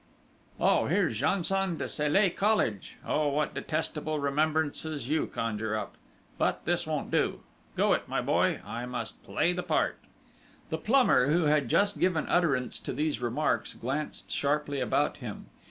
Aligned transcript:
"Oh, 0.59 0.87
here's 0.87 1.19
Janson 1.19 1.77
de 1.77 1.87
Sailly 1.87 2.31
College!... 2.31 2.97
Oh, 3.05 3.27
what 3.27 3.53
detestable 3.53 4.19
remembrances 4.19 5.07
you 5.09 5.27
conjure 5.27 5.77
up!... 5.77 5.93
But 6.39 6.65
this 6.65 6.87
won't 6.87 7.11
do!... 7.11 7.41
Go 7.77 7.93
it, 7.93 8.07
my 8.07 8.19
boy!... 8.19 8.61
I 8.65 8.87
must 8.87 9.21
play 9.21 9.53
the 9.53 9.61
part!" 9.61 9.99
The 10.69 10.79
plumber, 10.79 11.27
who 11.27 11.43
had 11.43 11.69
just 11.69 11.99
given 11.99 12.25
utterance 12.29 12.79
to 12.79 12.93
these 12.93 13.21
remarks, 13.21 13.75
glanced 13.75 14.31
sharply 14.31 14.79
about 14.79 15.17
him. 15.17 15.45